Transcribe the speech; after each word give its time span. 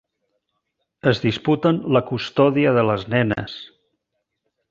Es 1.11 1.19
disputen 1.25 1.77
la 1.97 2.01
custòdia 2.09 2.73
de 2.79 2.87
les 2.89 3.07
nenes. 3.17 3.59